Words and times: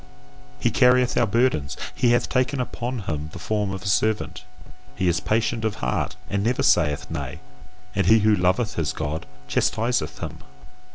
He 0.59 0.71
carrieth 0.71 1.15
our 1.15 1.27
burdens, 1.27 1.77
he 1.93 2.09
hath 2.09 2.27
taken 2.27 2.59
upon 2.59 3.01
him 3.01 3.29
the 3.33 3.37
form 3.37 3.69
of 3.69 3.83
a 3.83 3.87
servant, 3.87 4.43
he 4.95 5.07
is 5.07 5.19
patient 5.19 5.63
of 5.63 5.75
heart 5.75 6.15
and 6.27 6.43
never 6.43 6.63
saith 6.63 7.11
Nay; 7.11 7.39
and 7.93 8.07
he 8.07 8.17
who 8.17 8.35
loveth 8.35 8.73
his 8.77 8.93
God 8.93 9.27
chastiseth 9.47 10.17
him. 10.17 10.39